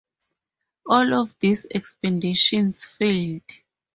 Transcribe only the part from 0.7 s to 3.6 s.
All of these expeditions failed.